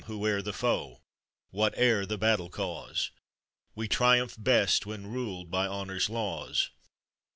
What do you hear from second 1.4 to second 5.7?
whate'er the battlp oauao, We triumph best when ruled by